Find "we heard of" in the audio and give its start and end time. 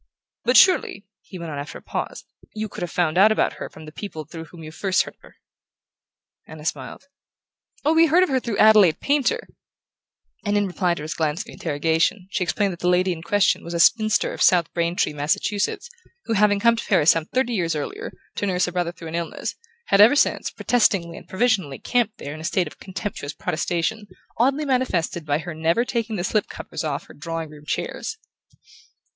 7.93-8.29